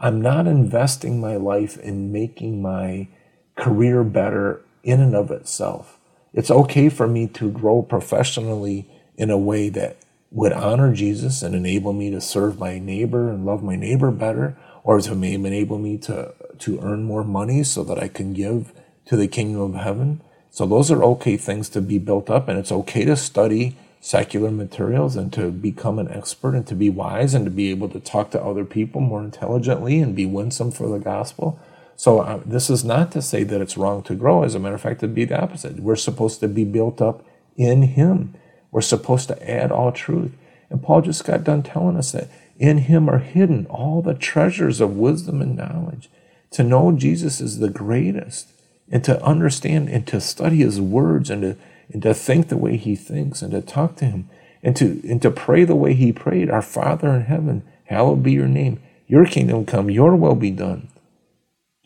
[0.00, 3.08] I'm not investing my life in making my
[3.56, 5.98] career better in and of itself.
[6.32, 9.96] It's okay for me to grow professionally in a way that
[10.34, 14.56] would honor Jesus and enable me to serve my neighbor and love my neighbor better,
[14.82, 18.72] or to enable me to, to earn more money so that I can give
[19.06, 20.20] to the kingdom of heaven.
[20.50, 24.50] So those are okay things to be built up, and it's okay to study secular
[24.50, 28.00] materials and to become an expert and to be wise and to be able to
[28.00, 31.58] talk to other people more intelligently and be winsome for the gospel.
[31.96, 34.42] So uh, this is not to say that it's wrong to grow.
[34.42, 35.80] As a matter of fact, it'd be the opposite.
[35.80, 37.24] We're supposed to be built up
[37.56, 38.34] in Him.
[38.74, 40.32] We're supposed to add all truth.
[40.68, 44.80] And Paul just got done telling us that in Him are hidden all the treasures
[44.80, 46.10] of wisdom and knowledge.
[46.50, 48.48] To know Jesus is the greatest,
[48.90, 51.56] and to understand and to study His words and to
[51.92, 54.28] and to think the way He thinks and to talk to Him
[54.64, 56.50] and to and to pray the way He prayed.
[56.50, 58.82] Our Father in heaven, hallowed be Your name.
[59.06, 59.88] Your kingdom come.
[59.88, 60.88] Your will be done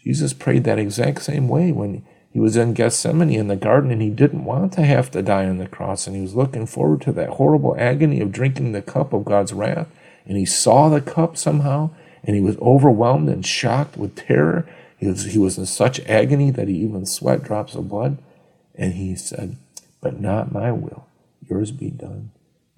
[0.08, 2.02] Jesus prayed that exact same way when
[2.38, 5.46] he was in Gethsemane in the garden and he didn't want to have to die
[5.46, 8.80] on the cross and he was looking forward to that horrible agony of drinking the
[8.80, 9.88] cup of God's wrath.
[10.24, 11.90] And he saw the cup somehow
[12.22, 14.68] and he was overwhelmed and shocked with terror.
[14.98, 18.18] He was, he was in such agony that he even sweat drops of blood.
[18.76, 19.56] And he said,
[20.00, 21.08] But not my will,
[21.50, 22.30] yours be done.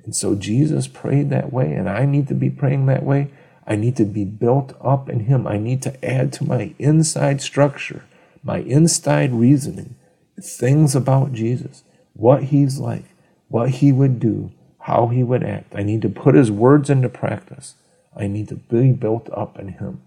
[0.06, 3.30] And so Jesus prayed that way, and I need to be praying that way.
[3.66, 5.46] I need to be built up in Him.
[5.46, 8.04] I need to add to my inside structure,
[8.42, 9.96] my inside reasoning,
[10.42, 13.04] things about Jesus, what He's like,
[13.48, 15.74] what He would do, how He would act.
[15.74, 17.74] I need to put His words into practice.
[18.16, 20.02] I need to be built up in Him.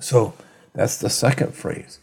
[0.00, 0.34] So
[0.74, 1.98] that's the second phrase.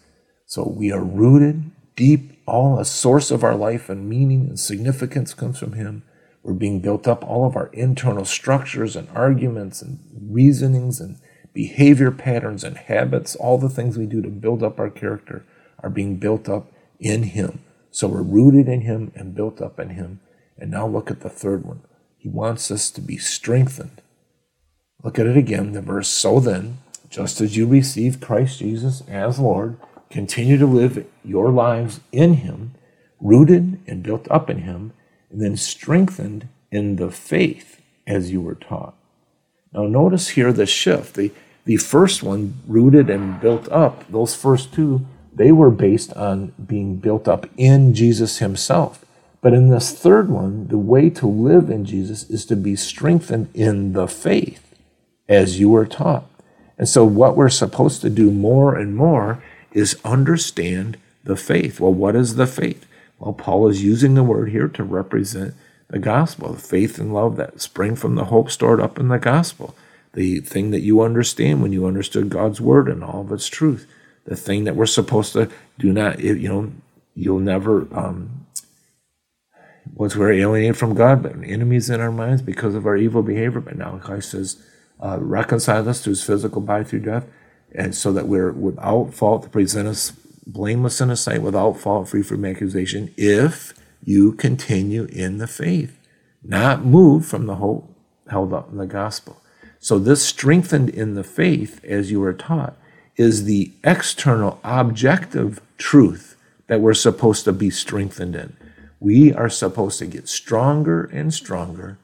[0.46, 5.34] So we are rooted deep, all a source of our life and meaning and significance
[5.34, 6.04] comes from Him.
[6.44, 7.24] We're being built up.
[7.28, 11.18] All of our internal structures and arguments and reasonings and
[11.54, 15.46] behavior patterns and habits, all the things we do to build up our character,
[15.82, 17.60] are being built up in Him.
[17.92, 20.20] So we're rooted in Him and built up in Him.
[20.58, 21.82] And now look at the third one.
[22.18, 24.02] He wants us to be strengthened.
[25.04, 26.10] Look at it again, the verse.
[26.10, 29.78] So then, just as you receive Christ Jesus as Lord,
[30.10, 32.76] continue to live your lives in Him,
[33.20, 34.92] rooted and built up in Him,
[35.32, 38.96] and then strengthened in the faith as you were taught.
[39.74, 41.16] Now, notice here the shift.
[41.16, 41.32] The,
[41.66, 46.98] the first one, rooted and built up, those first two, they were based on being
[46.98, 49.06] built up in Jesus himself.
[49.42, 53.50] But in this third one, the way to live in Jesus is to be strengthened
[53.54, 54.76] in the faith
[55.30, 56.26] as you were taught.
[56.78, 61.80] And so, what we're supposed to do more and more is understand the faith.
[61.80, 62.86] Well, what is the faith?
[63.20, 65.54] Well, Paul is using the word here to represent
[65.90, 69.18] the gospel, the faith and love that spring from the hope stored up in the
[69.18, 69.76] gospel,
[70.14, 73.88] the thing that you understand when you understood God's word and all of its truth,
[74.26, 76.72] the thing that we're supposed to do not, you know,
[77.16, 78.46] you'll never, um,
[79.94, 83.60] once we're alienated from God, but enemies in our minds because of our evil behavior.
[83.60, 84.64] But now Christ says,
[85.00, 87.26] uh, reconcile us to his physical body through death,
[87.74, 90.12] and so that we're without fault to present us
[90.46, 93.74] blameless in a sight, without fault, free from accusation, if
[94.04, 95.98] you continue in the faith,
[96.44, 97.94] not move from the hope
[98.30, 99.42] held up in the gospel.
[99.80, 102.76] So, this strengthened in the faith, as you were taught,
[103.16, 106.36] is the external objective truth
[106.68, 108.56] that we're supposed to be strengthened in.
[109.00, 111.98] We are supposed to get stronger and stronger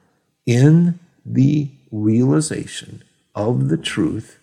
[0.45, 3.03] in the realization
[3.33, 4.39] of the truth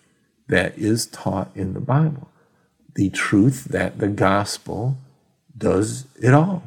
[0.47, 2.29] that is taught in the Bible
[2.95, 4.97] the truth that the gospel
[5.57, 6.63] does it all.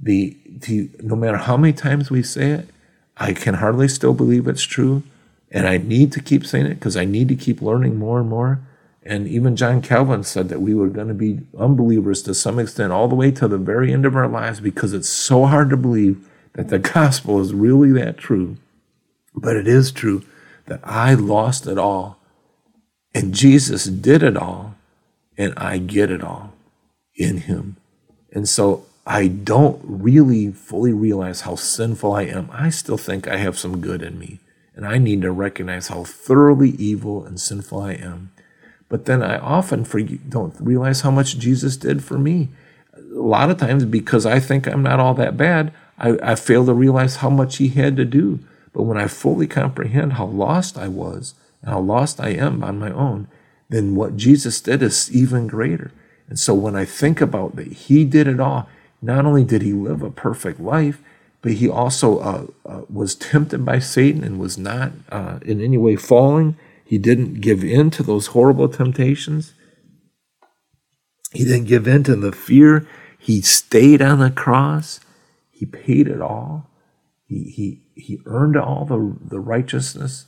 [0.00, 2.68] The, the no matter how many times we say it,
[3.16, 5.02] I can hardly still believe it's true,
[5.50, 8.28] and I need to keep saying it because I need to keep learning more and
[8.28, 8.60] more.
[9.02, 12.92] And even John Calvin said that we were going to be unbelievers to some extent
[12.92, 15.76] all the way to the very end of our lives because it's so hard to
[15.76, 18.56] believe that the gospel is really that true.
[19.34, 20.24] But it is true
[20.66, 22.18] that I lost it all
[23.16, 24.74] and Jesus did it all
[25.38, 26.52] and I get it all
[27.14, 27.76] in Him.
[28.30, 32.50] And so I don't really fully realize how sinful I am.
[32.52, 34.40] I still think I have some good in me,
[34.74, 38.32] and I need to recognize how thoroughly evil and sinful I am.
[38.88, 42.48] But then I often forget, don't realize how much Jesus did for me.
[42.96, 46.66] a lot of times because I think I'm not all that bad, I, I fail
[46.66, 48.40] to realize how much he had to do.
[48.72, 52.78] But when I fully comprehend how lost I was and how lost I am on
[52.78, 53.28] my own,
[53.68, 55.92] then what Jesus did is even greater.
[56.28, 58.68] And so when I think about that, he did it all.
[59.02, 61.00] Not only did he live a perfect life,
[61.42, 65.78] but he also uh, uh, was tempted by Satan and was not uh, in any
[65.78, 66.56] way falling.
[66.84, 69.54] He didn't give in to those horrible temptations.
[71.32, 72.86] He didn't give in to the fear.
[73.18, 75.00] He stayed on the cross.
[75.50, 76.70] He paid it all.
[77.26, 80.26] He, he, he earned all the, the righteousness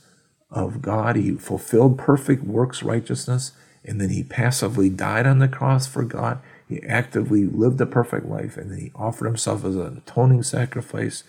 [0.51, 1.15] of God.
[1.15, 3.53] He fulfilled perfect works righteousness.
[3.83, 6.39] And then he passively died on the cross for God.
[6.69, 8.55] He actively lived a perfect life.
[8.55, 11.23] And then he offered himself as an atoning sacrifice.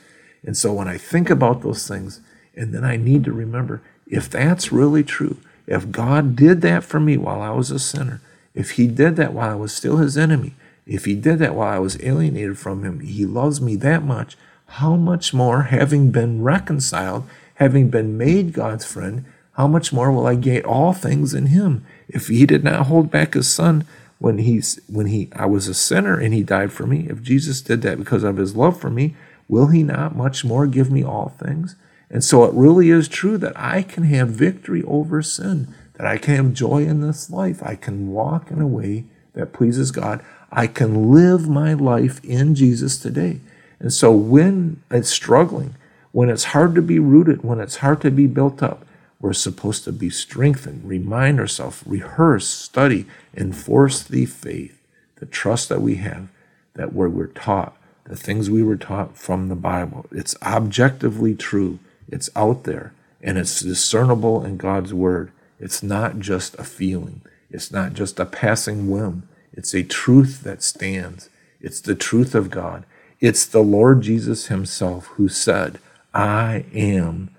[0.45, 2.21] And so when I think about those things,
[2.55, 7.01] and then I need to remember if that's really true, if God did that for
[7.01, 8.21] me while I was a sinner,
[8.55, 10.55] if he did that while I was still his enemy,
[10.87, 14.37] if he did that while I was alienated from him, he loves me that much.
[14.67, 17.25] How much more, having been reconciled,
[17.55, 21.85] having been made God's friend, how much more will I gain all things in him?
[22.09, 23.87] If he did not hold back his son
[24.21, 27.61] when he's when he I was a sinner and he died for me, if Jesus
[27.61, 29.17] did that because of his love for me,
[29.49, 31.75] will he not much more give me all things?
[32.11, 36.19] And so it really is true that I can have victory over sin, that I
[36.19, 37.63] can have joy in this life.
[37.63, 40.23] I can walk in a way that pleases God.
[40.53, 43.41] I can live my life in Jesus today.
[43.79, 45.77] And so when it's struggling,
[46.13, 48.85] when it's hard to be rooted, when it's hard to be built up,
[49.21, 53.07] we're supposed to be strengthened, remind ourselves, rehearse, study,
[53.37, 54.81] enforce the faith,
[55.17, 56.29] the trust that we have,
[56.75, 60.07] that where we're taught, the things we were taught from the Bible.
[60.11, 61.79] It's objectively true.
[62.09, 65.31] It's out there and it's discernible in God's word.
[65.59, 67.21] It's not just a feeling.
[67.51, 69.29] It's not just a passing whim.
[69.53, 71.29] It's a truth that stands.
[71.61, 72.85] It's the truth of God.
[73.21, 75.79] It's the Lord Jesus Himself who said,
[76.15, 77.31] I am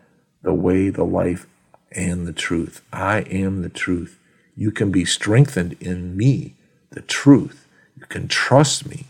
[0.43, 1.47] the way, the life,
[1.91, 2.81] and the truth.
[2.91, 4.19] I am the truth.
[4.55, 6.55] You can be strengthened in me,
[6.91, 7.67] the truth.
[7.97, 9.05] You can trust me.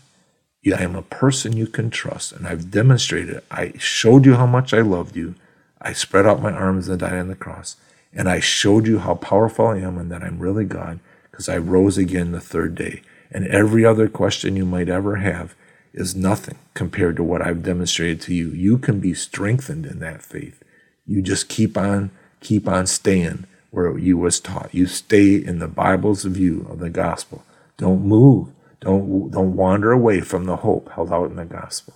[0.66, 3.42] I am a person you can trust, and I've demonstrated.
[3.50, 5.34] I showed you how much I loved you.
[5.80, 7.76] I spread out my arms and died on the cross.
[8.12, 11.56] And I showed you how powerful I am and that I'm really God because I
[11.56, 13.02] rose again the third day.
[13.30, 15.56] And every other question you might ever have
[15.94, 18.50] is nothing compared to what I've demonstrated to you.
[18.50, 20.62] You can be strengthened in that faith.
[21.06, 22.10] You just keep on,
[22.42, 24.74] keep on staying where you was taught.
[24.74, 27.44] You stay in the Bible's view of the gospel.
[27.78, 28.48] Don't move.
[28.80, 31.94] Don't, don't wander away from the hope held out in the gospel.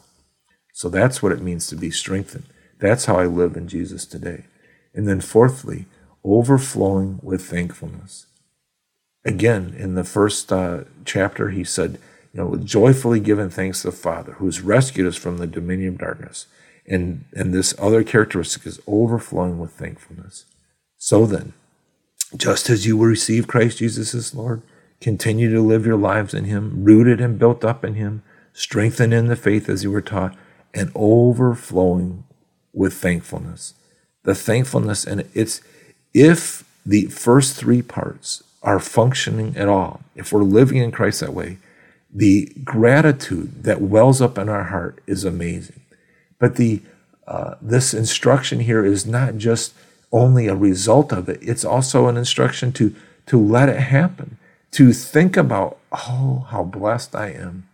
[0.72, 2.46] So that's what it means to be strengthened.
[2.78, 4.44] That's how I live in Jesus today.
[4.94, 5.86] And then fourthly,
[6.24, 8.26] overflowing with thankfulness.
[9.24, 11.98] Again, in the first uh, chapter, he said,
[12.32, 15.94] you know, joyfully giving thanks to the Father who has rescued us from the dominion
[15.94, 16.46] of darkness.
[16.88, 20.44] And, and this other characteristic is overflowing with thankfulness.
[20.96, 21.52] So then,
[22.36, 24.62] just as you receive Christ Jesus as Lord,
[25.00, 28.22] continue to live your lives in Him, rooted and built up in Him,
[28.52, 30.36] strengthened in the faith as you were taught,
[30.72, 32.24] and overflowing
[32.72, 33.74] with thankfulness.
[34.24, 35.60] The thankfulness, and it's
[36.14, 41.34] if the first three parts are functioning at all, if we're living in Christ that
[41.34, 41.58] way,
[42.12, 45.80] the gratitude that wells up in our heart is amazing.
[46.38, 46.82] But the
[47.26, 49.74] uh, this instruction here is not just
[50.12, 52.94] only a result of it; it's also an instruction to
[53.26, 54.38] to let it happen,
[54.72, 57.66] to think about, oh, how blessed I am.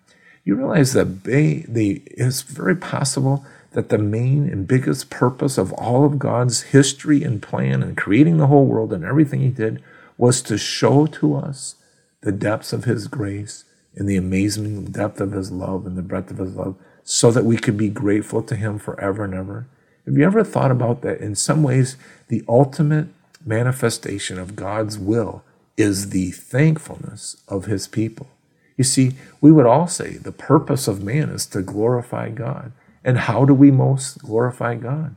[0.44, 1.66] You realize that they,
[2.06, 7.42] it's very possible that the main and biggest purpose of all of God's history and
[7.42, 9.82] plan and creating the whole world and everything He did
[10.16, 11.76] was to show to us
[12.22, 16.30] the depths of His grace and the amazing depth of his love and the breadth
[16.30, 19.66] of his love so that we could be grateful to him forever and ever.
[20.06, 21.20] Have you ever thought about that?
[21.20, 21.96] In some ways,
[22.28, 23.08] the ultimate
[23.44, 25.42] manifestation of God's will
[25.76, 28.28] is the thankfulness of his people.
[28.76, 32.72] You see, we would all say the purpose of man is to glorify God.
[33.04, 35.16] And how do we most glorify God?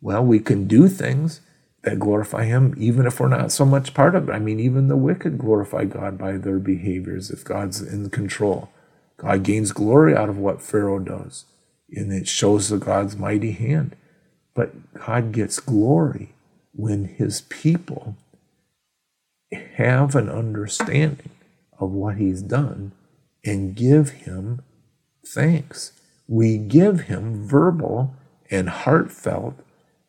[0.00, 1.40] Well, we can do things
[1.82, 4.32] that glorify Him, even if we're not so much part of it.
[4.32, 8.70] I mean, even the wicked glorify God by their behaviors if God's in control.
[9.16, 11.44] God gains glory out of what Pharaoh does,
[11.90, 13.96] and it shows the God's mighty hand.
[14.54, 16.34] But God gets glory
[16.72, 18.16] when His people
[19.74, 21.30] have an understanding
[21.78, 22.92] of what He's done
[23.44, 24.62] and give Him
[25.26, 25.92] thanks.
[26.26, 28.14] We give Him verbal
[28.50, 29.54] and heartfelt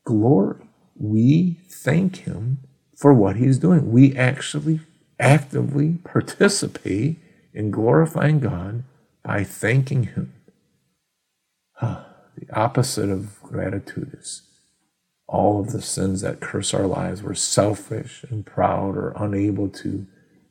[0.03, 0.57] glory
[0.97, 2.59] we thank Him
[2.95, 3.91] for what He's doing.
[3.91, 4.79] We actually
[5.19, 7.17] actively participate
[7.53, 8.83] in glorifying God
[9.25, 10.33] by thanking Him.
[12.37, 14.43] The opposite of gratitude is
[15.27, 17.23] all of the sins that curse our lives.
[17.23, 20.07] We're selfish and proud or unable to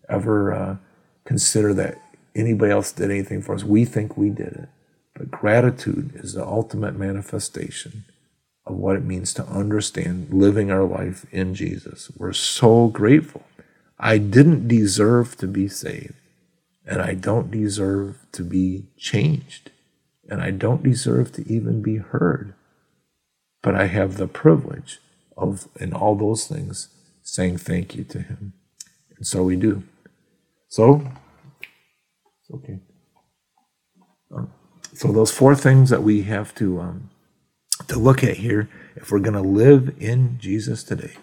[0.08, 0.76] ever uh,
[1.24, 1.98] consider that
[2.36, 3.64] anybody else did anything for us.
[3.64, 4.68] We think we did it.
[5.14, 8.04] But gratitude is the ultimate manifestation
[8.66, 12.10] of what it means to understand living our life in Jesus.
[12.16, 13.44] We're so grateful.
[13.98, 16.14] I didn't deserve to be saved,
[16.86, 19.70] and I don't deserve to be changed,
[20.28, 22.54] and I don't deserve to even be heard.
[23.62, 25.00] But I have the privilege
[25.36, 26.88] of, in all those things,
[27.22, 28.52] saying thank you to Him.
[29.16, 29.82] And so we do.
[30.68, 31.10] So,
[32.52, 32.80] okay.
[34.34, 34.52] Um,
[34.92, 37.10] so those four things that we have to um,
[37.88, 41.14] to look at here, if we're going to live in Jesus today,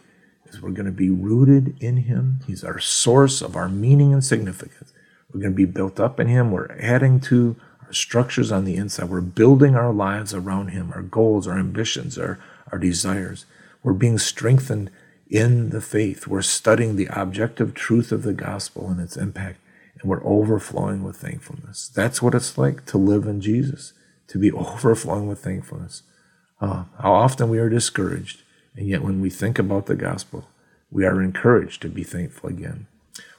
[0.46, 2.40] is we're going to be rooted in Him.
[2.48, 4.94] He's our source of our meaning and significance.
[5.34, 6.52] We're going to be built up in Him.
[6.52, 7.56] We're adding to
[7.86, 9.10] our structures on the inside.
[9.10, 12.40] We're building our lives around Him, our goals, our ambitions, our,
[12.72, 13.46] our desires.
[13.84, 14.92] We're being strengthened
[15.30, 16.28] in the faith.
[16.28, 19.60] We're studying the objective truth of the gospel and its impact
[20.02, 21.88] and we're overflowing with thankfulness.
[21.88, 23.94] That's what it's like to live in Jesus,
[24.28, 26.04] to be overflowing with thankfulness.
[26.60, 28.42] Uh, how often we are discouraged,
[28.76, 30.48] and yet when we think about the gospel,
[30.92, 32.88] we are encouraged to be thankful again.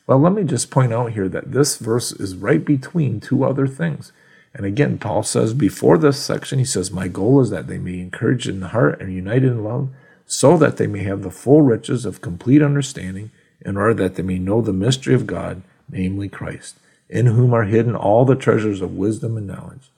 [0.07, 3.67] Well, let me just point out here that this verse is right between two other
[3.67, 4.13] things.
[4.55, 8.01] And again, Paul says before this section, he says, My goal is that they may
[8.01, 9.91] encourage in the heart and united in love,
[10.27, 13.31] so that they may have the full riches of complete understanding,
[13.65, 16.77] in order that they may know the mystery of God namely Christ,
[17.09, 19.91] in whom are hidden all the treasures of wisdom and knowledge.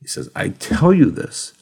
[0.00, 1.52] He says, I tell you this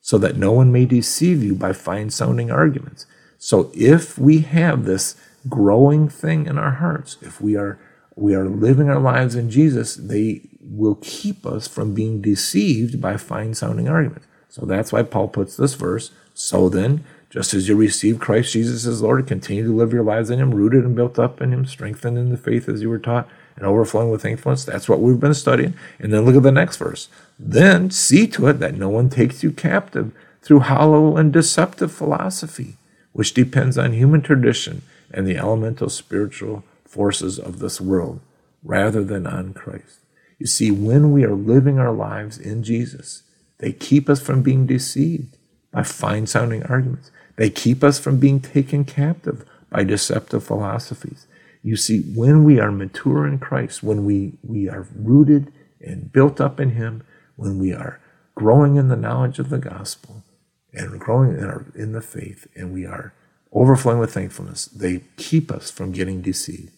[0.00, 3.06] so that no one may deceive you by fine sounding arguments.
[3.38, 5.16] So if we have this
[5.48, 7.78] growing thing in our hearts, if we are
[8.16, 13.16] we are living our lives in Jesus, they will keep us from being deceived by
[13.16, 14.26] fine sounding arguments.
[14.48, 16.12] So that's why Paul puts this verse.
[16.32, 20.30] So then, just as you receive Christ Jesus as Lord, continue to live your lives
[20.30, 22.98] in Him, rooted and built up in Him, strengthened in the faith as you were
[23.00, 24.64] taught, and overflowing with thankfulness.
[24.64, 25.74] That's what we've been studying.
[25.98, 27.08] And then look at the next verse.
[27.38, 32.76] Then see to it that no one takes you captive through hollow and deceptive philosophy,
[33.12, 34.82] which depends on human tradition
[35.14, 38.20] and the elemental spiritual forces of this world,
[38.62, 40.00] rather than on Christ.
[40.38, 43.22] You see, when we are living our lives in Jesus,
[43.58, 45.38] they keep us from being deceived
[45.70, 47.12] by fine sounding arguments.
[47.36, 51.26] They keep us from being taken captive by deceptive philosophies.
[51.62, 56.40] You see, when we are mature in Christ, when we, we are rooted and built
[56.40, 57.04] up in Him,
[57.36, 58.00] when we are
[58.34, 60.24] growing in the knowledge of the gospel
[60.72, 63.14] and growing in, our, in the faith, and we are
[63.54, 66.72] overflowing with thankfulness, they keep us from getting deceived.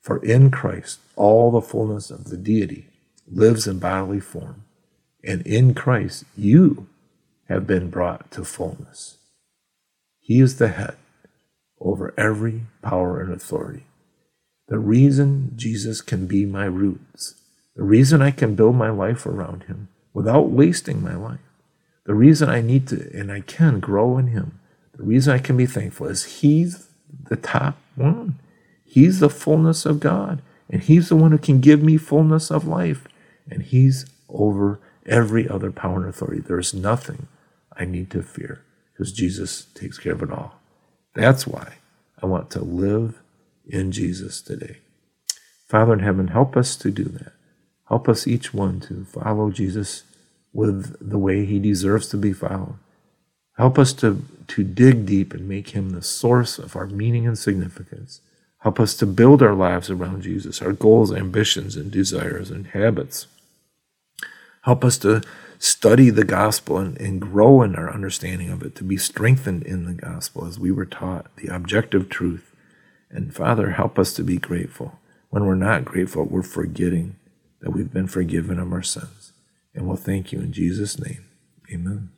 [0.00, 2.86] For in Christ, all the fullness of the deity
[3.26, 4.64] lives in bodily form.
[5.22, 6.88] And in Christ, you
[7.48, 9.18] have been brought to fullness.
[10.20, 10.96] He is the head
[11.80, 13.84] over every power and authority.
[14.68, 17.34] The reason Jesus can be my roots,
[17.74, 21.40] the reason I can build my life around him without wasting my life,
[22.06, 24.59] the reason I need to and I can grow in him,
[24.94, 26.88] the reason I can be thankful is he's
[27.28, 28.38] the top one.
[28.84, 32.66] He's the fullness of God, and he's the one who can give me fullness of
[32.66, 33.06] life,
[33.48, 36.40] and he's over every other power and authority.
[36.40, 37.28] There's nothing
[37.76, 38.62] I need to fear
[38.92, 40.60] because Jesus takes care of it all.
[41.14, 41.74] That's why
[42.22, 43.20] I want to live
[43.66, 44.78] in Jesus today.
[45.68, 47.32] Father in heaven, help us to do that.
[47.88, 50.04] Help us each one to follow Jesus
[50.52, 52.74] with the way he deserves to be followed.
[53.60, 57.38] Help us to, to dig deep and make him the source of our meaning and
[57.38, 58.22] significance.
[58.60, 63.26] Help us to build our lives around Jesus, our goals, ambitions, and desires and habits.
[64.62, 65.20] Help us to
[65.58, 69.84] study the gospel and, and grow in our understanding of it, to be strengthened in
[69.84, 72.56] the gospel as we were taught, the objective truth.
[73.10, 74.98] And Father, help us to be grateful.
[75.28, 77.16] When we're not grateful, we're forgetting
[77.60, 79.34] that we've been forgiven of our sins.
[79.74, 81.26] And we'll thank you in Jesus' name.
[81.70, 82.08] Amen.